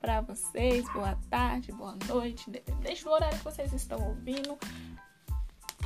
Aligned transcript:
para 0.00 0.20
vocês, 0.20 0.84
boa 0.92 1.16
tarde, 1.30 1.72
boa 1.72 1.96
noite, 2.06 2.50
independente 2.50 3.02
do 3.04 3.10
horário 3.10 3.38
que 3.38 3.44
vocês 3.44 3.72
estão 3.72 3.98
ouvindo. 4.06 4.58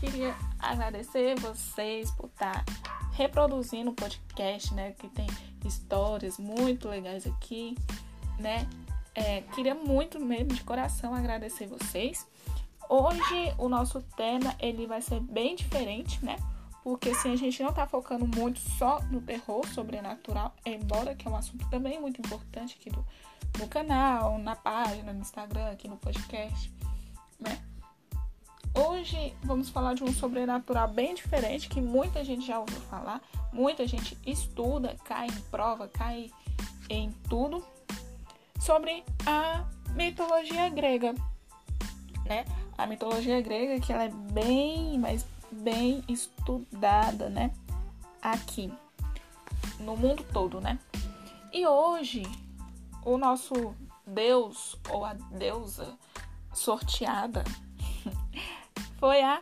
Queria 0.00 0.34
agradecer 0.58 1.38
vocês 1.38 2.10
por 2.10 2.26
estar 2.26 2.64
reproduzindo 3.12 3.92
o 3.92 3.94
podcast, 3.94 4.74
né? 4.74 4.90
Que 4.92 5.08
tem 5.08 5.28
histórias 5.64 6.36
muito 6.36 6.88
legais 6.88 7.28
aqui, 7.28 7.76
né? 8.40 8.68
É, 9.14 9.42
queria 9.54 9.74
muito 9.74 10.18
mesmo 10.18 10.52
de 10.52 10.64
coração 10.64 11.14
agradecer 11.14 11.68
vocês. 11.68 12.26
Hoje 12.88 13.54
o 13.56 13.68
nosso 13.68 14.02
tema 14.16 14.54
ele 14.58 14.88
vai 14.88 15.00
ser 15.00 15.20
bem 15.20 15.54
diferente, 15.54 16.24
né? 16.24 16.36
Porque 16.82 17.10
assim, 17.10 17.32
a 17.32 17.36
gente 17.36 17.62
não 17.62 17.72
tá 17.72 17.86
focando 17.86 18.26
muito 18.26 18.58
só 18.58 19.00
no 19.10 19.20
terror 19.20 19.64
sobrenatural, 19.68 20.54
embora 20.64 21.14
que 21.14 21.26
é 21.26 21.30
um 21.30 21.36
assunto 21.36 21.68
também 21.70 22.00
muito 22.00 22.20
importante 22.20 22.76
aqui 22.78 22.90
do, 22.90 23.04
no 23.58 23.68
canal, 23.68 24.38
na 24.38 24.54
página, 24.54 25.12
no 25.12 25.20
Instagram, 25.20 25.70
aqui 25.70 25.88
no 25.88 25.96
podcast, 25.96 26.72
né? 27.38 27.62
Hoje 28.74 29.34
vamos 29.42 29.70
falar 29.70 29.94
de 29.94 30.04
um 30.04 30.12
sobrenatural 30.12 30.88
bem 30.88 31.14
diferente 31.14 31.68
que 31.68 31.80
muita 31.80 32.22
gente 32.22 32.46
já 32.46 32.58
ouviu 32.58 32.80
falar, 32.82 33.22
muita 33.52 33.86
gente 33.86 34.18
estuda, 34.26 34.96
cai 35.04 35.28
em 35.28 35.40
prova, 35.50 35.88
cai 35.88 36.30
em 36.90 37.10
tudo 37.28 37.64
sobre 38.60 39.02
a 39.24 39.64
mitologia 39.94 40.68
grega, 40.68 41.14
né? 42.26 42.44
A 42.76 42.86
mitologia 42.86 43.40
grega 43.40 43.80
que 43.80 43.92
ela 43.92 44.04
é 44.04 44.10
bem, 44.10 44.98
mas 44.98 45.24
bem 45.50 46.04
estudada, 46.06 47.30
né? 47.30 47.50
Aqui 48.20 48.70
no 49.80 49.96
mundo 49.96 50.24
todo, 50.32 50.60
né? 50.60 50.78
E 51.50 51.66
hoje 51.66 52.22
o 53.06 53.16
nosso 53.16 53.74
deus 54.04 54.76
ou 54.90 55.04
a 55.04 55.14
deusa 55.14 55.96
sorteada 56.52 57.44
foi 58.98 59.22
a 59.22 59.40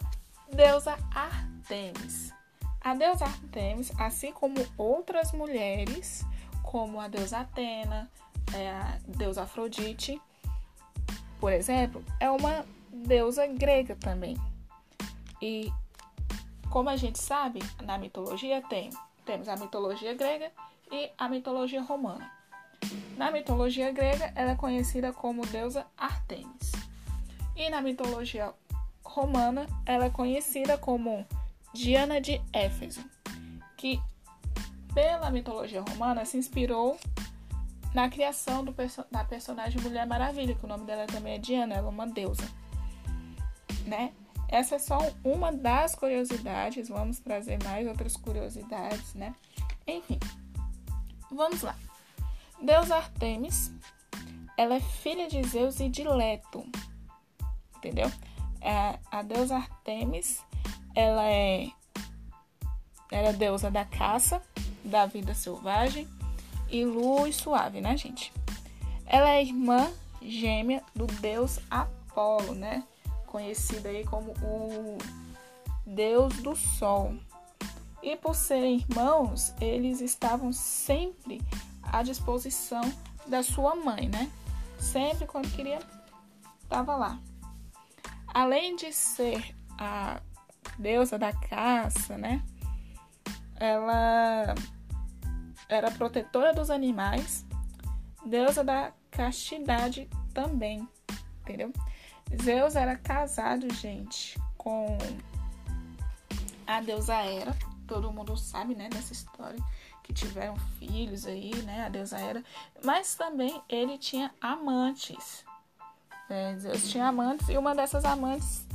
deusa 0.53 0.97
Artemis. 1.13 2.33
A 2.81 2.95
deusa 2.95 3.25
Artemis, 3.25 3.91
assim 3.99 4.31
como 4.33 4.55
outras 4.77 5.33
mulheres, 5.33 6.25
como 6.63 7.01
a 7.01 7.09
deusa 7.09 7.39
Atena, 7.39 8.11
é 8.55 8.71
a 8.71 8.99
deusa 9.09 9.45
Afrodite, 9.45 10.21
por 11.41 11.51
exemplo, 11.51 12.05
é 12.21 12.31
uma 12.31 12.67
deusa 12.93 13.47
grega 13.47 13.97
também. 13.97 14.37
E 15.41 15.73
como 16.71 16.91
a 16.91 16.97
gente 16.97 17.19
sabe, 17.19 17.61
na 17.83 17.97
mitologia 17.97 18.61
tem 18.63 18.91
temos 19.25 19.49
a 19.49 19.57
mitologia 19.57 20.13
grega 20.13 20.53
e 20.93 21.11
a 21.17 21.31
mitologia 21.31 21.81
romana. 21.81 22.31
Na 23.17 23.31
mitologia 23.31 23.93
grega, 23.93 24.33
ela 24.35 24.53
é 24.53 24.57
conhecida 24.57 25.13
como 25.13 25.47
deusa 25.47 25.87
Artemis. 25.97 26.73
E 27.57 27.71
na 27.71 27.81
mitologia 27.81 28.53
romana, 29.05 29.67
ela 29.87 30.07
é 30.07 30.11
conhecida 30.11 30.77
como 30.77 31.25
Diana 31.73 32.21
de 32.21 32.41
Éfeso, 32.53 33.05
que 33.77 34.01
pela 34.93 35.31
mitologia 35.31 35.83
romana 35.83 36.25
se 36.25 36.37
inspirou 36.37 36.99
na 37.95 38.09
criação 38.09 38.65
perso 38.65 39.05
da 39.11 39.25
personagem 39.25 39.81
Mulher 39.81 40.07
Maravilha, 40.07 40.55
que 40.55 40.65
o 40.65 40.69
nome 40.69 40.85
dela 40.85 41.07
também 41.07 41.35
é 41.35 41.39
Diana, 41.39 41.75
ela 41.75 41.87
é 41.87 41.91
uma 41.91 42.07
deusa, 42.07 42.49
né? 43.87 44.13
Essa 44.49 44.77
é 44.77 44.79
só 44.79 44.99
uma 45.23 45.53
das 45.53 45.95
curiosidades, 45.95 46.89
vamos 46.89 47.19
trazer 47.19 47.63
mais 47.63 47.87
outras 47.87 48.17
curiosidades, 48.17 49.15
né? 49.15 49.35
Enfim, 49.87 50.19
vamos 51.31 51.63
lá. 51.63 51.77
Deus 52.65 52.91
Artemis, 52.91 53.71
ela 54.57 54.75
é 54.75 54.81
filha 54.81 55.29
de 55.29 55.43
Zeus 55.47 55.81
e 55.81 55.89
de 55.89 56.03
Leto, 56.03 56.65
entendeu? 57.77 58.11
a, 58.65 58.99
a 59.11 59.23
deusa 59.23 59.57
Artemis, 59.57 60.43
ela 60.95 61.25
é 61.31 61.69
era 63.13 63.33
deusa 63.33 63.71
da 63.71 63.85
caça, 63.85 64.43
da 64.85 65.07
vida 65.07 65.35
selvagem 65.35 66.09
e 66.69 66.85
luz 66.85 67.37
suave, 67.37 67.81
né, 67.81 67.97
gente? 67.97 68.33
Ela 69.07 69.31
é 69.31 69.43
irmã 69.43 69.93
gêmea 70.21 70.83
do 70.95 71.07
deus 71.07 71.61
Apolo, 71.71 72.55
né? 72.55 72.83
Conhecido 73.27 73.87
aí 73.87 74.05
como 74.05 74.33
o 74.43 74.99
deus 75.87 76.35
do 76.39 76.57
sol. 76.57 77.15
E 78.03 78.17
por 78.17 78.35
serem 78.35 78.79
irmãos, 78.79 79.55
eles 79.61 80.01
estavam 80.01 80.53
sempre 80.53 81.41
à 81.95 82.03
disposição 82.03 82.83
da 83.27 83.43
sua 83.43 83.77
mãe, 83.77 84.09
né? 84.09 84.29
Sempre 84.79 85.27
quando 85.27 85.49
queria, 85.55 85.79
estava 86.61 86.97
lá. 86.97 87.21
Além 88.27 88.75
de 88.75 88.93
ser 88.93 89.55
a 89.79 90.21
deusa 90.77 91.17
da 91.17 91.33
caça, 91.33 92.19
né? 92.19 92.43
Ela 93.55 94.57
era 95.69 95.91
protetora 95.93 96.53
dos 96.53 96.69
animais, 96.69 97.47
deusa 98.27 98.65
da 98.65 98.93
castidade 99.13 100.11
também, 100.33 100.89
entendeu? 101.43 101.73
Zeus 102.43 102.75
era 102.75 102.97
casado, 102.97 103.73
gente, 103.73 104.37
com 104.59 104.99
a 106.67 106.81
deusa 106.81 107.15
Hera. 107.23 107.57
Todo 107.87 108.13
mundo 108.13 108.37
sabe, 108.37 108.75
né, 108.75 108.89
dessa 108.89 109.13
história 109.13 109.63
que 110.05 110.13
tiveram 110.13 110.55
filhos 110.79 111.27
aí, 111.27 111.55
né, 111.63 111.87
a 111.87 111.89
deusa 111.89 112.21
Hera. 112.21 112.45
Mas 112.85 113.15
também 113.15 113.61
ele 113.69 113.99
tinha 113.99 114.31
amantes. 114.41 115.45
É, 116.29 116.57
Zeus 116.57 116.89
tinha 116.89 117.09
amantes 117.09 117.49
e 117.49 117.59
uma 117.59 117.75
dessas 117.75 118.05
amantes 118.05 118.67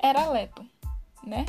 era 0.00 0.28
Leto, 0.30 0.64
né? 1.22 1.44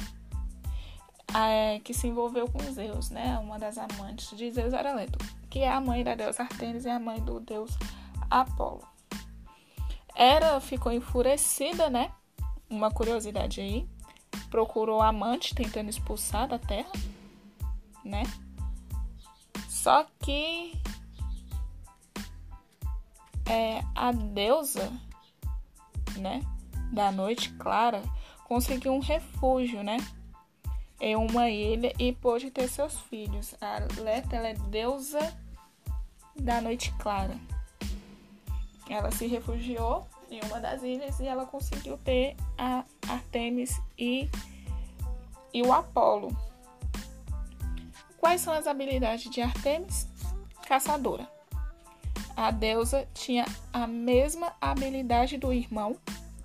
É, 1.35 1.79
que 1.79 1.93
se 1.93 2.07
envolveu 2.07 2.49
com 2.49 2.59
Zeus, 2.71 3.09
né? 3.09 3.37
Uma 3.39 3.59
das 3.59 3.77
amantes 3.77 4.35
de 4.35 4.51
Zeus 4.51 4.73
era 4.73 4.93
Leto, 4.93 5.19
que 5.49 5.59
é 5.59 5.71
a 5.71 5.79
mãe 5.79 6.03
da 6.03 6.15
deusa 6.15 6.43
Artemis 6.43 6.85
e 6.85 6.89
a 6.89 6.99
mãe 6.99 7.19
do 7.21 7.39
deus 7.39 7.71
Apolo. 8.29 8.87
Hera 10.15 10.59
ficou 10.59 10.91
enfurecida, 10.91 11.89
né? 11.89 12.11
Uma 12.69 12.89
curiosidade 12.91 13.61
aí. 13.61 13.87
Procurou 14.49 15.01
amante 15.01 15.53
tentando 15.53 15.89
expulsar 15.89 16.47
da 16.47 16.57
terra, 16.57 16.91
né? 18.03 18.23
Só 19.87 20.05
que 20.19 20.73
é, 23.49 23.81
a 23.95 24.11
deusa 24.11 24.91
né, 26.17 26.41
da 26.91 27.09
noite 27.09 27.53
clara, 27.53 28.03
conseguiu 28.43 28.91
um 28.91 28.99
refúgio, 28.99 29.81
né, 29.83 29.95
em 30.99 31.15
uma 31.15 31.49
ilha 31.49 31.93
e 31.97 32.11
pôde 32.11 32.51
ter 32.51 32.67
seus 32.67 32.99
filhos. 32.99 33.55
A 33.61 33.79
Leta 34.01 34.35
é 34.35 34.55
deusa 34.55 35.19
da 36.35 36.59
noite 36.59 36.93
clara. 36.99 37.37
Ela 38.89 39.09
se 39.11 39.25
refugiou 39.25 40.05
em 40.29 40.41
uma 40.47 40.59
das 40.59 40.83
ilhas 40.83 41.17
e 41.21 41.27
ela 41.27 41.45
conseguiu 41.45 41.97
ter 41.99 42.35
a 42.57 42.83
Artemis 43.07 43.81
e, 43.97 44.29
e 45.53 45.61
o 45.61 45.71
Apolo. 45.71 46.35
Quais 48.17 48.41
são 48.41 48.53
as 48.53 48.67
habilidades 48.67 49.29
de 49.29 49.41
Artemis? 49.41 50.07
Caçadora 50.67 51.37
a 52.37 52.51
deusa 52.51 53.07
tinha 53.15 53.45
a 53.73 53.87
mesma 53.87 54.53
habilidade 54.61 55.39
do 55.39 55.51
irmão, 55.51 55.97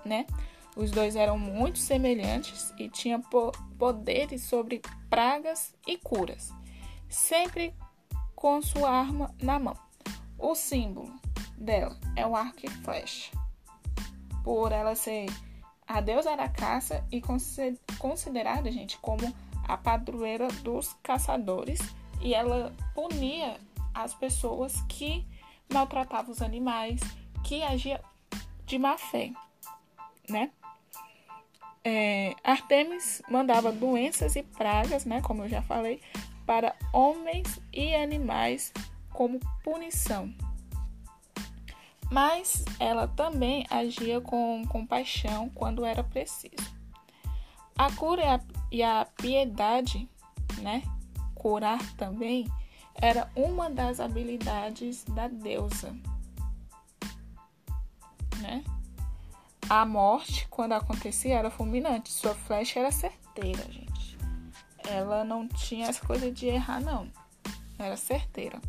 né? 0.03 0.27
Os 0.75 0.91
dois 0.91 1.15
eram 1.17 1.39
muito 1.39 1.79
semelhantes 1.79 2.73
e 2.79 2.89
tinham 2.89 3.21
poderes 3.79 4.43
sobre 4.45 4.81
pragas 5.11 5.75
e 5.87 5.99
curas, 5.99 6.51
sempre 7.11 7.75
com 8.35 8.63
sua 8.63 8.91
arma 8.91 9.35
na 9.41 9.59
mão. 9.59 9.77
O 10.39 10.55
símbolo 10.55 11.13
dela 11.59 11.95
é 12.17 12.27
um 12.27 12.35
arco 12.35 12.61
e 12.65 12.71
flecha. 12.71 13.31
Por 14.43 14.73
ela 14.73 14.95
ser 14.95 15.27
a 15.87 16.01
deusa 16.01 16.35
da 16.35 16.49
caça 16.49 17.07
e 17.13 17.21
considerada, 17.99 18.73
gente, 18.73 18.97
como 18.97 19.31
a 19.67 19.77
padroeira 19.77 20.49
dos 20.63 20.93
caçadores, 21.03 21.81
e 22.21 22.35
ela 22.35 22.73
punia 22.95 23.57
as 23.95 24.15
pessoas 24.15 24.81
que 24.89 25.27
maltratava 25.73 26.31
os 26.31 26.41
animais, 26.43 27.01
que 27.45 27.63
agia 27.63 28.01
de 28.67 28.79
má 28.79 28.97
fé, 28.97 29.33
né? 30.29 30.51
É, 31.85 32.35
Artemis 32.45 33.21
mandava 33.29 33.73
doenças 33.73 34.37
e 34.37 34.43
pragas, 34.43 35.05
né, 35.05 35.21
como 35.21 35.43
eu 35.43 35.49
já 35.49 35.63
falei, 35.63 36.01
para 36.47 36.77
homens 36.93 37.61
e 37.73 37.95
animais 37.95 38.73
como 39.13 39.41
punição. 39.65 40.33
Mas 42.11 42.65
ela 42.79 43.09
também 43.09 43.67
agia 43.71 44.21
com 44.21 44.65
compaixão 44.69 45.49
quando 45.49 45.85
era 45.85 46.05
preciso. 46.05 46.71
A 47.77 47.91
cura 47.93 48.41
e 48.73 48.83
a, 48.83 49.05
piedade, 49.05 50.09
né, 50.63 50.83
curar 51.35 51.79
também, 51.97 52.51
era 52.95 53.31
uma 53.37 53.69
das 53.69 54.01
habilidades 54.01 55.05
da 55.05 55.29
deusa. 55.29 55.95
né? 58.41 58.65
A 59.69 59.85
morte, 59.85 60.49
quando 60.49 60.73
acontecia, 60.73 61.39
era 61.39 61.51
fulminante. 61.51 62.11
Sua 62.11 62.35
flecha 62.35 62.81
era 62.81 62.91
certeira, 62.91 63.63
gente. 63.71 64.19
Ela 64.89 65.23
não 65.23 65.47
tinha 65.47 65.87
essa 65.87 66.05
coisa 66.05 66.33
de 66.33 66.47
errar, 66.47 66.81
não. 66.81 67.09
Era 67.79 67.97
certeira. 67.97 68.61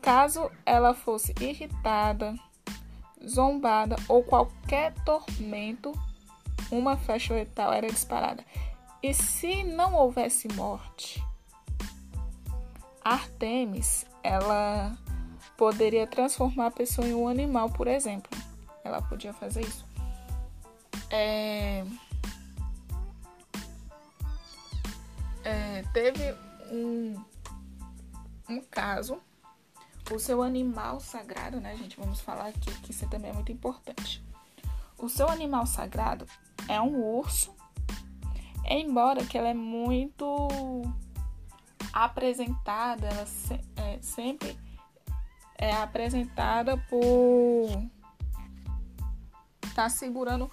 Caso 0.00 0.50
ela 0.66 0.94
fosse 0.94 1.32
irritada, 1.40 2.34
zombada 3.24 3.96
ou 4.08 4.24
qualquer 4.24 4.92
tormento, 5.04 5.92
uma 6.72 6.96
flecha 6.96 7.34
letal 7.34 7.72
era 7.72 7.86
disparada. 7.86 8.42
E 9.02 9.12
se 9.12 9.62
não 9.62 9.94
houvesse 9.94 10.48
morte, 10.54 11.22
Artemis, 13.04 14.06
ela 14.22 14.96
poderia 15.56 16.06
transformar 16.06 16.66
a 16.66 16.70
pessoa 16.70 17.06
em 17.06 17.14
um 17.14 17.28
animal, 17.28 17.68
por 17.70 17.86
exemplo. 17.86 18.30
Ela 18.82 19.02
podia 19.02 19.34
fazer 19.34 19.60
isso. 19.60 19.84
É... 21.10 21.84
É, 25.44 25.82
teve 25.92 26.34
um, 26.70 27.20
um 28.48 28.62
caso, 28.62 29.20
o 30.10 30.18
seu 30.18 30.40
animal 30.40 31.00
sagrado, 31.00 31.60
né, 31.60 31.76
gente? 31.76 31.98
Vamos 31.98 32.20
falar 32.20 32.46
aqui 32.46 32.72
que 32.80 32.92
isso 32.92 33.06
também 33.08 33.30
é 33.30 33.34
muito 33.34 33.50
importante. 33.50 34.24
O 34.96 35.08
seu 35.08 35.28
animal 35.28 35.66
sagrado 35.66 36.24
é 36.72 36.80
um 36.80 37.04
urso, 37.18 37.54
embora 38.64 39.26
que 39.26 39.36
ela 39.36 39.48
é 39.48 39.54
muito 39.54 40.48
apresentada, 41.92 43.08
ela 43.08 43.26
se, 43.26 43.60
é, 43.76 43.98
sempre 44.00 44.56
é 45.58 45.70
apresentada 45.76 46.78
por 46.88 47.68
tá 49.74 49.90
segurando 49.90 50.50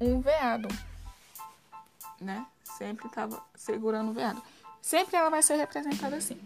um 0.00 0.20
veado, 0.20 0.68
né? 2.20 2.46
Sempre 2.62 3.08
tava 3.08 3.42
segurando 3.56 4.10
um 4.10 4.14
veado. 4.14 4.40
Sempre 4.80 5.16
ela 5.16 5.30
vai 5.30 5.42
ser 5.42 5.56
representada 5.56 6.14
assim. 6.14 6.40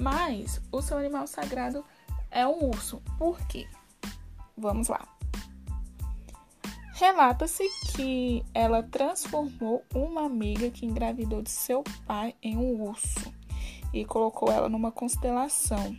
Mas 0.00 0.62
o 0.72 0.80
seu 0.80 0.96
animal 0.96 1.26
sagrado 1.26 1.84
é 2.30 2.46
um 2.46 2.70
urso. 2.70 3.02
Por 3.18 3.38
quê? 3.46 3.68
Vamos 4.56 4.88
lá. 4.88 5.17
Relata-se 6.98 7.62
que 7.94 8.44
ela 8.52 8.82
transformou 8.82 9.84
uma 9.94 10.24
amiga 10.24 10.68
que 10.68 10.84
engravidou 10.84 11.40
de 11.40 11.48
seu 11.48 11.84
pai 12.04 12.34
em 12.42 12.56
um 12.56 12.82
urso 12.82 13.32
e 13.94 14.04
colocou 14.04 14.50
ela 14.50 14.68
numa 14.68 14.90
constelação. 14.90 15.96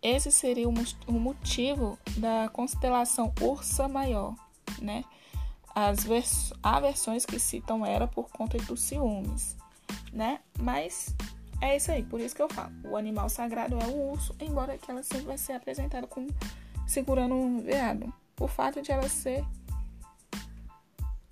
Esse 0.00 0.32
seria 0.32 0.66
o 0.66 1.12
motivo 1.12 1.98
da 2.16 2.48
constelação 2.48 3.30
Ursa 3.38 3.86
Maior, 3.86 4.34
né? 4.80 5.04
As 5.74 6.02
vers 6.02 6.54
há 6.62 6.80
versões 6.80 7.26
que 7.26 7.38
citam 7.38 7.84
ela 7.84 8.08
por 8.08 8.30
conta 8.30 8.56
dos 8.56 8.80
ciúmes, 8.80 9.54
né? 10.14 10.40
Mas 10.58 11.14
é 11.60 11.76
isso 11.76 11.92
aí, 11.92 12.02
por 12.02 12.22
isso 12.22 12.34
que 12.34 12.40
eu 12.40 12.48
falo. 12.48 12.72
O 12.84 12.96
animal 12.96 13.28
sagrado 13.28 13.76
é 13.78 13.86
o 13.86 14.12
urso, 14.12 14.34
embora 14.40 14.78
que 14.78 14.90
ela 14.90 15.02
sempre 15.02 15.26
vai 15.26 15.36
ser 15.36 15.52
apresentada 15.52 16.06
como 16.06 16.26
segurando 16.86 17.34
um 17.34 17.60
veado 17.60 18.10
o 18.40 18.46
fato 18.46 18.82
de 18.82 18.92
ela 18.92 19.08
ser 19.08 19.44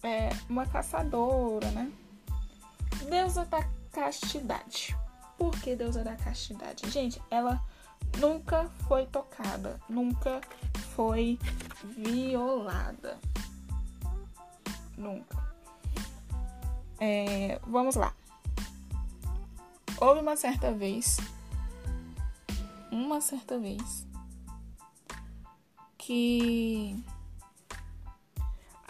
é, 0.02 0.30
uma 0.48 0.66
caçadora, 0.66 1.70
né? 1.70 1.90
Deusa 3.08 3.44
da 3.44 3.62
castidade. 3.92 4.96
Por 5.38 5.50
que 5.60 5.74
deusa 5.74 6.04
da 6.04 6.16
castidade? 6.16 6.88
Gente, 6.90 7.20
ela 7.30 7.60
nunca 8.18 8.68
foi 8.86 9.06
tocada, 9.06 9.80
nunca 9.88 10.40
foi 10.94 11.38
violada. 11.96 13.18
Nunca. 14.96 15.42
É, 17.00 17.58
vamos 17.66 17.96
lá. 17.96 18.14
Houve 20.00 20.20
uma 20.20 20.36
certa 20.36 20.72
vez, 20.72 21.16
uma 22.90 23.20
certa 23.20 23.58
vez, 23.58 24.06
que 26.04 27.02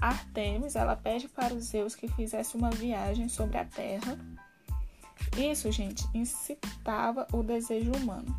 Artemis 0.01 0.75
ela 0.75 0.97
pede 0.97 1.29
para 1.29 1.55
os 1.55 1.67
Zeus 1.67 1.95
que 1.95 2.09
fizesse 2.09 2.57
uma 2.57 2.71
viagem 2.71 3.29
sobre 3.29 3.57
a 3.57 3.65
Terra. 3.65 4.19
Isso, 5.37 5.71
gente, 5.71 6.05
incitava 6.13 7.27
o 7.33 7.43
desejo 7.43 7.93
humano, 7.93 8.37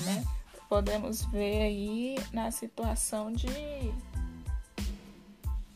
né? 0.00 0.24
Podemos 0.68 1.24
ver 1.26 1.62
aí 1.62 2.16
na 2.32 2.50
situação 2.50 3.32
de 3.32 3.46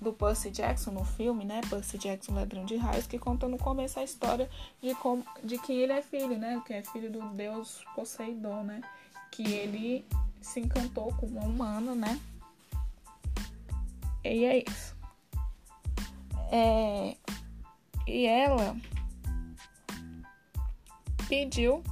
do 0.00 0.12
Percy 0.12 0.50
Jackson 0.50 0.90
no 0.90 1.04
filme, 1.04 1.44
né? 1.44 1.60
Percy 1.68 1.98
Jackson 1.98 2.34
Ladrão 2.34 2.64
de 2.64 2.76
Raios, 2.76 3.06
que 3.06 3.18
conta 3.18 3.46
no 3.46 3.58
começo 3.58 4.00
a 4.00 4.02
história 4.02 4.50
de 4.82 4.92
como 4.96 5.24
de 5.44 5.56
quem 5.58 5.76
ele 5.76 5.92
é 5.92 6.02
filho, 6.02 6.36
né? 6.36 6.60
Que 6.66 6.74
é 6.74 6.82
filho 6.82 7.12
do 7.12 7.20
deus 7.30 7.84
Poseidon, 7.94 8.64
né? 8.64 8.80
Que 9.30 9.44
ele 9.44 10.04
se 10.40 10.60
encantou 10.60 11.14
com 11.14 11.26
uma 11.26 11.42
humana, 11.42 11.94
né? 11.94 12.20
E 14.24 14.44
é 14.44 14.64
isso. 14.68 14.96
É, 16.52 17.16
e 18.06 18.26
ela 18.26 18.76
pediu, 21.28 21.82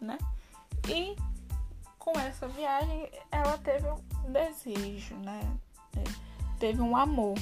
né? 0.00 0.18
E 0.88 1.16
com 1.98 2.18
essa 2.18 2.48
viagem 2.48 3.08
ela 3.30 3.56
teve 3.58 3.86
um 3.88 4.32
desejo, 4.32 5.14
né? 5.16 5.40
Teve 6.58 6.80
um 6.80 6.96
amor. 6.96 7.38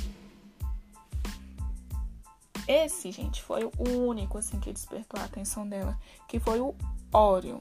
Esse, 2.68 3.10
gente, 3.10 3.42
foi 3.42 3.64
o 3.64 3.88
único 4.06 4.38
assim 4.38 4.60
que 4.60 4.72
despertou 4.72 5.20
a 5.20 5.24
atenção 5.24 5.68
dela, 5.68 5.98
que 6.28 6.38
foi 6.38 6.60
o 6.60 6.74
Orion 7.12 7.60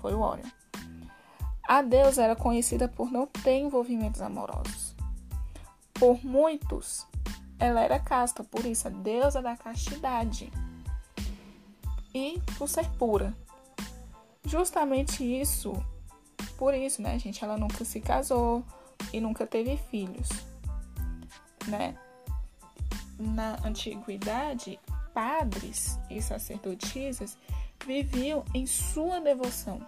foi 0.00 0.14
o 0.14 0.20
Orion. 0.20 0.48
A 1.68 1.82
deusa 1.82 2.22
era 2.22 2.34
conhecida 2.34 2.88
por 2.88 3.10
não 3.10 3.26
ter 3.26 3.58
envolvimentos 3.58 4.22
amorosos. 4.22 4.94
Por 5.92 6.24
muitos, 6.24 7.06
ela 7.58 7.80
era 7.80 8.00
casta, 8.00 8.42
por 8.42 8.64
isso 8.64 8.88
a 8.88 8.90
deusa 8.90 9.42
da 9.42 9.56
castidade. 9.56 10.50
E 12.14 12.40
por 12.56 12.68
ser 12.68 12.88
pura. 12.92 13.34
Justamente 14.44 15.22
isso, 15.22 15.74
por 16.56 16.72
isso, 16.72 17.02
né, 17.02 17.18
gente, 17.18 17.44
ela 17.44 17.58
nunca 17.58 17.84
se 17.84 18.00
casou 18.00 18.64
e 19.12 19.20
nunca 19.20 19.46
teve 19.46 19.76
filhos, 19.76 20.28
né? 21.66 21.94
Na 23.18 23.58
antiguidade, 23.64 24.80
padres 25.12 25.98
e 26.08 26.22
sacerdotisas 26.22 27.36
viviam 27.86 28.44
em 28.54 28.66
sua 28.66 29.20
devoção 29.20 29.80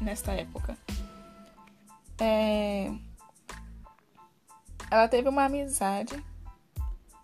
nesta 0.00 0.32
época. 0.32 0.76
É... 2.20 2.92
Ela 4.90 5.08
teve 5.08 5.28
uma 5.28 5.44
amizade 5.44 6.22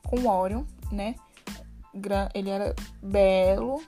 com 0.06 0.26
Orion, 0.26 0.64
né? 0.90 1.14
Ele 2.34 2.48
era 2.48 2.74
belo 3.02 3.82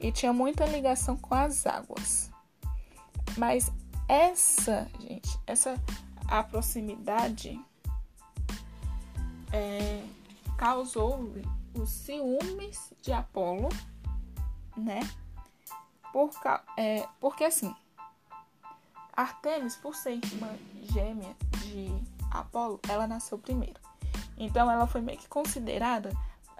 e 0.00 0.10
tinha 0.12 0.32
muita 0.32 0.64
ligação 0.66 1.16
com 1.16 1.34
as 1.34 1.66
águas. 1.66 2.30
Mas 3.36 3.70
essa, 4.08 4.88
gente, 5.00 5.38
essa 5.46 5.78
a 6.28 6.42
proximidade 6.42 7.60
é, 9.52 10.02
causou 10.56 11.32
os 11.74 11.90
ciúmes 11.90 12.92
de 13.02 13.12
Apolo 13.12 13.68
né? 14.76 15.00
Por, 16.12 16.30
é, 16.76 17.06
porque 17.20 17.44
assim, 17.44 17.74
Artemis, 19.12 19.76
por 19.76 19.94
ser 19.94 20.12
irmã 20.12 20.48
gêmea 20.82 21.34
de 21.58 21.90
Apolo, 22.30 22.80
ela 22.88 23.06
nasceu 23.06 23.38
primeiro. 23.38 23.80
Então 24.36 24.70
ela 24.70 24.86
foi 24.86 25.00
meio 25.00 25.18
que 25.18 25.28
considerada 25.28 26.10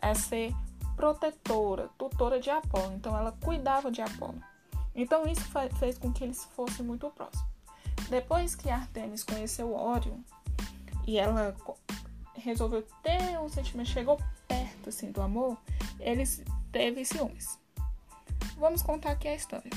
a 0.01 0.15
ser 0.15 0.55
protetora, 0.97 1.91
tutora 1.99 2.41
de 2.41 2.51
Apolo. 2.51 2.95
Então 2.95 3.17
ela 3.17 3.33
cuidava 3.33 3.91
de 3.91 4.01
Apolo. 4.01 4.41
Então 4.95 5.27
isso 5.27 5.43
fez 5.79 5.99
com 5.99 6.13
que 6.13 6.25
eles 6.25 6.45
fossem 6.57 6.85
muito 6.85 7.11
próximos. 7.11 7.47
Depois 8.09 8.55
que 8.55 8.71
Artemis 8.71 9.23
conheceu 9.23 9.73
Órion 9.73 10.19
e 11.07 11.19
ela 11.19 11.55
resolveu 12.35 12.83
ter 13.03 13.39
um 13.39 13.49
sentimento, 13.49 13.91
chegou 13.91 14.19
perto 14.49 14.89
assim 14.89 15.11
do 15.11 15.21
amor, 15.21 15.59
eles 16.01 16.43
teve 16.73 17.05
ciúmes. 17.05 17.59
Vamos 18.57 18.83
contar 18.83 19.13
aqui 19.13 19.29
a 19.29 19.35
história. 19.35 19.71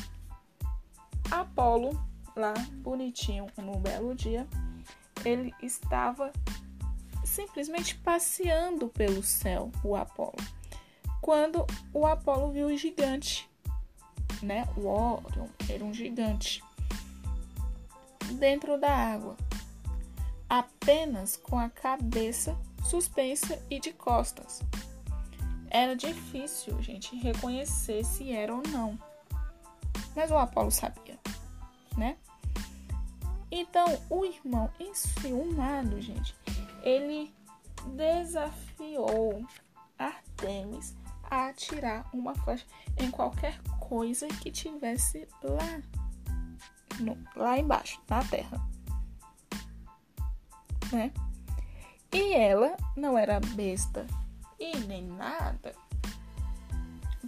Apolo, 1.29 1.91
lá 2.35 2.53
bonitinho, 2.75 3.47
num 3.57 3.79
belo 3.79 4.15
dia, 4.15 4.47
ele 5.23 5.53
estava 5.61 6.31
simplesmente 7.23 7.95
passeando 7.95 8.87
pelo 8.87 9.21
céu, 9.21 9.71
o 9.83 9.95
Apolo. 9.95 10.37
Quando 11.21 11.65
o 11.93 12.07
Apolo 12.07 12.51
viu 12.51 12.67
o 12.67 12.77
gigante, 12.77 13.49
né? 14.41 14.67
O 14.77 14.87
Orion 14.87 15.47
era 15.69 15.83
um 15.83 15.93
gigante. 15.93 16.63
dentro 18.33 18.79
da 18.79 18.91
água, 18.91 19.35
apenas 20.47 21.35
com 21.35 21.57
a 21.57 21.69
cabeça 21.69 22.55
suspensa 22.85 23.61
e 23.69 23.79
de 23.79 23.91
costas. 23.91 24.61
Era 25.69 25.95
difícil, 25.95 26.81
gente, 26.81 27.15
reconhecer 27.15 28.03
se 28.03 28.31
era 28.31 28.53
ou 28.53 28.63
não. 28.69 28.97
Mas 30.15 30.31
o 30.31 30.37
Apolo 30.37 30.71
sabia, 30.71 31.19
né? 31.95 32.17
Então, 33.51 33.85
o 34.09 34.25
irmão 34.25 34.69
enciumado, 34.79 36.01
gente, 36.01 36.35
ele 36.83 37.33
desafiou 37.95 39.45
Artemis 39.97 40.95
a 41.23 41.47
atirar 41.47 42.09
uma 42.13 42.33
flecha 42.35 42.65
em 42.97 43.11
qualquer 43.11 43.59
coisa 43.79 44.27
que 44.27 44.51
tivesse 44.51 45.27
lá, 45.43 45.81
no, 46.99 47.17
lá 47.35 47.57
embaixo, 47.57 48.01
na 48.09 48.23
terra. 48.23 48.59
Né? 50.91 51.11
E 52.11 52.33
ela 52.33 52.75
não 52.95 53.15
era 53.15 53.39
besta 53.39 54.07
e 54.59 54.77
nem 54.79 55.03
nada. 55.03 55.73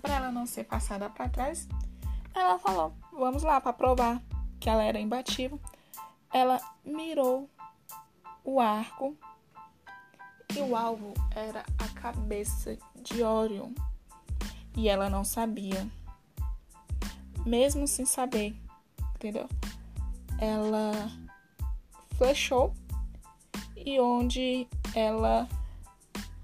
Para 0.01 0.15
ela 0.15 0.31
não 0.31 0.45
ser 0.45 0.65
passada 0.65 1.09
para 1.09 1.29
trás, 1.29 1.67
ela 2.33 2.59
falou: 2.59 2.93
"Vamos 3.13 3.43
lá 3.43 3.61
para 3.61 3.73
provar 3.73 4.21
que 4.59 4.69
ela 4.69 4.83
era 4.83 4.99
imbatível". 4.99 5.59
Ela 6.33 6.59
mirou 6.83 7.49
o 8.43 8.59
arco 8.59 9.15
e 10.55 10.59
o 10.59 10.75
alvo 10.75 11.13
era 11.31 11.63
a 11.77 11.87
cabeça 11.99 12.77
de 12.95 13.23
Orion. 13.23 13.71
E 14.75 14.87
ela 14.87 15.09
não 15.09 15.23
sabia. 15.23 15.87
Mesmo 17.45 17.87
sem 17.87 18.05
saber, 18.05 18.55
entendeu? 19.15 19.47
Ela 20.37 20.91
flechou 22.17 22.73
e 23.75 23.99
onde 23.99 24.67
ela 24.93 25.47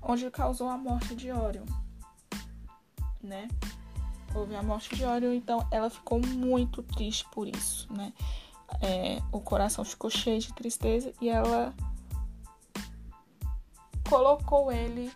onde 0.07 0.31
causou 0.31 0.69
a 0.69 0.77
morte 0.77 1.15
de 1.15 1.31
Orion, 1.31 1.65
né? 3.21 3.49
Houve 4.33 4.55
a 4.55 4.63
morte 4.63 4.95
de 4.95 5.03
Orion, 5.03 5.33
então 5.33 5.67
ela 5.69 5.89
ficou 5.89 6.19
muito 6.25 6.81
triste 6.81 7.25
por 7.31 7.47
isso, 7.47 7.91
né? 7.91 8.13
É, 8.81 9.21
o 9.31 9.41
coração 9.41 9.83
ficou 9.83 10.09
cheio 10.09 10.39
de 10.39 10.53
tristeza 10.53 11.13
e 11.21 11.29
ela 11.29 11.73
colocou 14.09 14.71
ele 14.71 15.11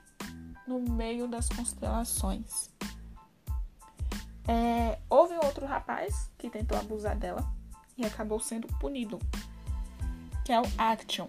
no 0.68 0.80
meio 0.80 1.28
das 1.28 1.48
constelações. 1.48 2.70
É, 4.48 5.00
houve 5.10 5.36
outro 5.36 5.66
rapaz 5.66 6.30
que 6.38 6.50
tentou 6.50 6.78
abusar 6.78 7.16
dela 7.16 7.46
e 7.98 8.06
acabou 8.06 8.40
sendo 8.40 8.68
punido, 8.80 9.20
que 10.44 10.52
é 10.52 10.60
o 10.60 10.66
Action. 10.78 11.28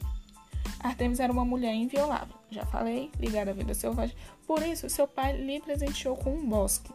Artemis 0.83 1.21
era 1.21 1.33
uma 1.33 1.45
mulher 1.45 1.73
inviolável, 1.75 2.35
já 2.51 2.67
falei, 2.67 3.11
ligada 3.19 3.53
à 3.53 3.55
vida 3.55 3.73
selvagem. 3.73 4.17
Por 4.47 4.63
isso, 4.63 4.91
seu 4.91 5.07
pai 5.07 5.37
lhe 5.37 5.61
presenteou 5.61 6.17
com 6.17 6.35
um 6.35 6.47
bosque. 6.47 6.93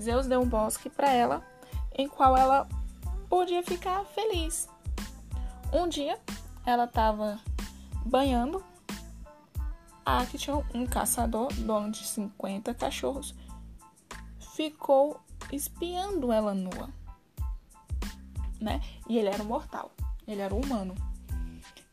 Zeus 0.00 0.26
deu 0.26 0.40
um 0.40 0.48
bosque 0.48 0.90
para 0.90 1.12
ela, 1.12 1.46
em 1.96 2.08
qual 2.08 2.36
ela 2.36 2.68
podia 3.28 3.62
ficar 3.62 4.04
feliz. 4.06 4.68
Um 5.72 5.88
dia, 5.88 6.18
ela 6.66 6.84
estava 6.84 7.38
banhando. 8.04 8.64
Action, 10.04 10.64
um 10.74 10.86
caçador, 10.86 11.52
dono 11.52 11.92
de 11.92 12.04
50 12.04 12.74
cachorros, 12.74 13.34
ficou 14.56 15.20
espiando 15.52 16.32
ela 16.32 16.54
nua. 16.54 16.90
Né? 18.60 18.80
E 19.08 19.16
ele 19.16 19.28
era 19.28 19.42
um 19.42 19.46
mortal, 19.46 19.92
ele 20.26 20.40
era 20.40 20.54
um 20.54 20.60
humano. 20.60 20.94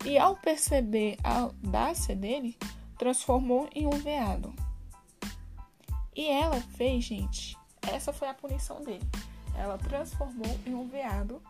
E 0.05 0.17
ao 0.17 0.35
perceber 0.35 1.17
a 1.23 1.39
audácia 1.39 2.15
dele, 2.15 2.57
transformou 2.97 3.69
em 3.73 3.85
um 3.85 3.97
veado. 3.97 4.53
E 6.15 6.27
ela 6.29 6.59
fez, 6.61 7.03
gente, 7.03 7.57
essa 7.81 8.11
foi 8.11 8.27
a 8.27 8.33
punição 8.33 8.81
dele. 8.83 9.05
Ela 9.55 9.77
transformou 9.77 10.59
em 10.65 10.73
um 10.73 10.87
veado 10.87 11.41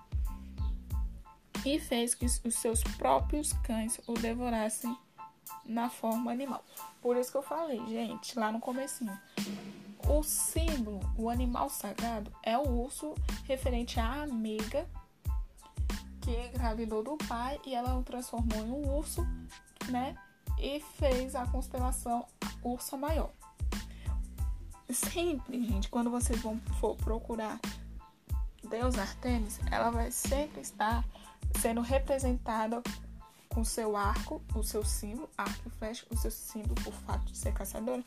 e 1.66 1.80
fez 1.80 2.16
que 2.16 2.25
os 2.25 2.56
seus 2.56 2.84
próprios 2.84 3.54
cães 3.63 4.00
o 4.08 4.13
devorassem 4.13 4.96
na 5.66 5.89
forma 5.89 6.32
animal. 6.32 6.63
Por 7.01 7.18
isso 7.18 7.32
que 7.32 7.38
eu 7.38 7.44
falei, 7.44 7.80
gente, 7.88 8.38
lá 8.38 8.51
no 8.51 8.60
comecinho. 8.60 9.18
O 10.08 10.24
símbolo, 10.24 11.01
o 11.18 11.30
animal 11.30 11.70
sagrado, 11.70 12.32
é 12.42 12.58
o 12.58 12.70
urso 12.70 13.13
referente 13.46 14.00
à 14.00 14.24
amiga 14.24 14.88
que 16.27 16.48
engravidou 16.48 17.01
do 17.01 17.15
pai 17.15 17.57
e 17.65 17.74
ela 17.74 17.98
o 17.98 18.03
transformou 18.03 18.60
em 18.60 18.69
um 18.69 18.98
urso, 18.98 19.25
né? 19.88 20.13
E 20.60 20.81
fez 20.98 21.36
a 21.36 21.48
constelação 21.48 22.25
Ursa 22.62 22.98
Maior. 22.98 23.31
Sempre, 24.89 25.65
gente, 25.65 25.89
quando 25.89 26.12
vocês 26.12 26.41
vão 26.41 26.60
for 26.81 26.98
procurar 26.98 27.57
Deus 28.69 28.98
Artemis, 28.98 29.60
ela 29.72 29.89
vai 29.89 30.12
sempre 30.12 30.60
estar 30.60 31.05
sendo 31.62 31.79
representada 31.79 32.84
com 33.48 33.63
seu 33.63 33.96
arco, 33.96 34.41
o 34.53 34.63
seu 34.63 34.84
símbolo, 34.84 35.29
arco 35.38 35.69
e 35.69 35.69
flecha, 35.72 36.05
o 36.10 36.17
seu 36.17 36.31
símbolo 36.31 36.75
por 36.75 36.93
fato 36.93 37.25
de 37.31 37.38
ser 37.38 37.53
caçadora, 37.53 38.03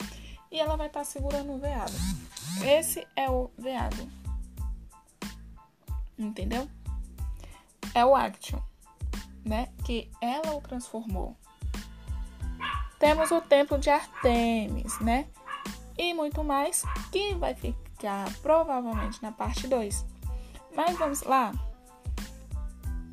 e 0.50 0.60
ela 0.60 0.76
vai 0.76 0.88
estar 0.88 1.04
segurando 1.04 1.52
o 1.52 1.58
veado. 1.58 1.92
Esse 2.62 3.06
é 3.16 3.30
o 3.30 3.50
veado. 3.56 4.10
Entendeu? 6.18 6.68
É 7.94 8.04
o 8.04 8.14
Action, 8.14 8.60
né? 9.44 9.68
Que 9.84 10.10
ela 10.20 10.54
o 10.54 10.60
transformou. 10.60 11.36
Temos 12.98 13.30
o 13.30 13.40
templo 13.40 13.78
de 13.78 13.88
Artemis, 13.88 14.98
né? 15.00 15.26
E 15.96 16.12
muito 16.14 16.44
mais 16.44 16.82
que 17.10 17.34
vai 17.34 17.54
ficar 17.54 18.32
provavelmente 18.42 19.22
na 19.22 19.32
parte 19.32 19.66
2. 19.66 20.04
Mas 20.74 20.96
vamos 20.98 21.22
lá. 21.22 21.52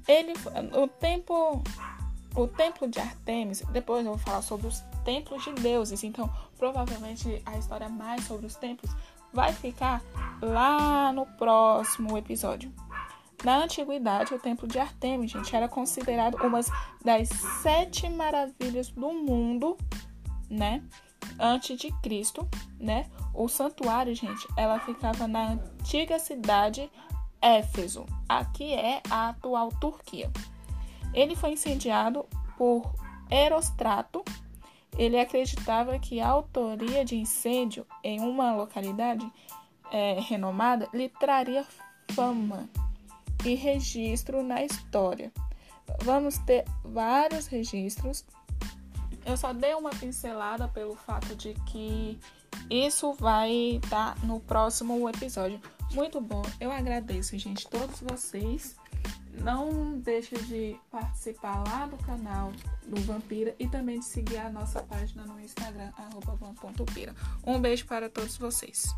Ele 0.08 0.34
o 0.74 0.88
templo 0.88 1.64
o 2.36 2.48
templo 2.48 2.88
de 2.88 3.00
Artemis, 3.00 3.62
depois 3.72 4.06
eu 4.06 4.12
vou 4.12 4.20
falar 4.20 4.44
sobre 4.44 4.68
os 4.68 4.82
templos 5.04 5.44
de 5.44 5.54
deuses, 5.54 6.04
então 6.04 6.32
provavelmente 6.58 7.42
a 7.46 7.58
história 7.58 7.90
mais 7.90 8.26
sobre 8.26 8.46
os 8.46 8.56
templos 8.56 8.96
vai 9.34 9.52
ficar 9.54 10.02
lá 10.42 11.12
no 11.12 11.26
próximo 11.26 12.18
episódio. 12.18 12.72
Na 13.44 13.64
antiguidade, 13.64 14.34
o 14.34 14.40
templo 14.40 14.68
de 14.68 14.80
Artemis, 14.80 15.32
gente, 15.32 15.56
era 15.56 15.68
considerado 15.68 16.36
uma 16.38 16.60
das 17.06 17.30
sete 17.62 18.10
maravilhas 18.10 18.90
do 18.90 19.14
mundo, 19.14 19.78
né? 20.50 20.84
Antes 21.40 21.78
de 21.78 21.92
Cristo, 22.02 22.48
né? 22.80 23.06
O 23.36 23.48
santuário, 23.48 24.16
gente, 24.16 24.48
ela 24.58 24.80
ficava 24.80 25.28
na 25.28 25.52
antiga 25.52 26.18
cidade 26.18 26.90
Éfeso. 27.40 28.08
Aqui 28.28 28.74
é 28.74 29.02
a 29.10 29.30
atual 29.30 29.70
Turquia. 29.80 30.32
Ele 31.14 31.36
foi 31.36 31.52
incendiado 31.52 32.26
por 32.58 32.92
Erostrato. 33.30 34.26
Ele 34.98 35.20
acreditava 35.20 36.00
que 36.00 36.20
a 36.20 36.28
autoria 36.28 37.06
de 37.06 37.16
incêndio 37.16 37.86
em 38.04 38.20
uma 38.20 38.56
localidade 38.56 39.32
é, 39.92 40.20
renomada 40.20 40.90
lhe 40.92 41.08
traria 41.08 41.64
fama 42.14 42.68
e 43.46 43.56
registro 43.56 44.44
na 44.44 44.64
história. 44.64 45.32
Vamos 46.04 46.38
ter 46.40 46.66
vários 46.84 47.48
registros. 47.48 48.26
Eu 49.26 49.36
só 49.36 49.54
dei 49.54 49.74
uma 49.74 49.90
pincelada 49.90 50.68
pelo 50.68 50.96
fato 50.96 51.36
de 51.36 51.54
que 51.66 52.20
isso 52.70 53.14
vai 53.14 53.80
estar 53.84 54.16
tá 54.16 54.26
no 54.26 54.40
próximo 54.40 55.08
episódio. 55.10 55.60
Muito 55.92 56.20
bom, 56.20 56.44
eu 56.60 56.72
agradeço, 56.72 57.38
gente, 57.38 57.68
todos 57.68 58.00
vocês. 58.02 58.76
Não 59.44 60.00
deixe 60.00 60.36
de 60.36 60.76
participar 60.90 61.64
lá 61.68 61.86
do 61.86 61.98
canal 61.98 62.52
do 62.88 63.00
Vampira 63.02 63.56
e 63.60 63.68
também 63.68 64.00
de 64.00 64.06
seguir 64.06 64.38
a 64.38 64.50
nossa 64.50 64.82
página 64.82 65.24
no 65.26 65.40
Instagram, 65.40 65.92
arroba 65.96 66.38
Um 67.46 67.60
beijo 67.60 67.86
para 67.86 68.10
todos 68.10 68.36
vocês. 68.38 68.96